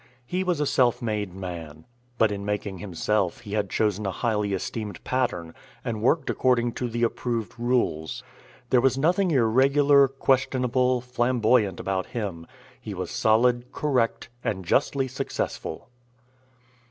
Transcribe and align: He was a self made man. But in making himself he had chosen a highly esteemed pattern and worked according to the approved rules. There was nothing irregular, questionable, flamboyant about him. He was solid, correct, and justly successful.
He 0.25 0.43
was 0.43 0.59
a 0.59 0.65
self 0.65 0.99
made 0.99 1.35
man. 1.35 1.85
But 2.17 2.31
in 2.31 2.43
making 2.43 2.79
himself 2.79 3.41
he 3.41 3.53
had 3.53 3.69
chosen 3.69 4.03
a 4.03 4.09
highly 4.09 4.51
esteemed 4.51 5.03
pattern 5.03 5.53
and 5.85 6.01
worked 6.01 6.27
according 6.31 6.71
to 6.71 6.89
the 6.89 7.03
approved 7.03 7.53
rules. 7.59 8.23
There 8.71 8.81
was 8.81 8.97
nothing 8.97 9.29
irregular, 9.29 10.07
questionable, 10.07 11.01
flamboyant 11.01 11.79
about 11.79 12.07
him. 12.07 12.47
He 12.81 12.95
was 12.95 13.11
solid, 13.11 13.65
correct, 13.71 14.29
and 14.43 14.65
justly 14.65 15.07
successful. 15.07 15.87